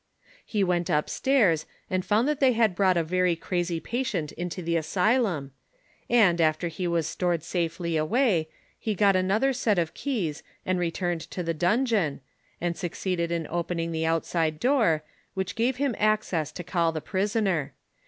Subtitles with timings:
[0.43, 4.63] He went up stairs and found that they had brought a very crazy patient into
[4.63, 5.51] the asylum,
[6.09, 11.21] and, after he was stored safely away, he got another lot of keys and returned
[11.29, 12.21] to the dungeon,
[12.59, 15.03] and succeeded in opening the outside door,
[15.35, 17.73] which gave him access to call the prisoner.